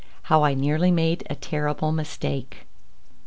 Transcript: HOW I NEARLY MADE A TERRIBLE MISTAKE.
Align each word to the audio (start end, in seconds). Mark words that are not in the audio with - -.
HOW 0.23 0.41
I 0.43 0.55
NEARLY 0.55 0.89
MADE 0.89 1.27
A 1.29 1.35
TERRIBLE 1.35 1.91
MISTAKE. 1.91 2.65